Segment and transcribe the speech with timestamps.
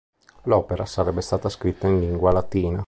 [0.45, 2.79] L'opera sarebbe stata scritta in lingua latina.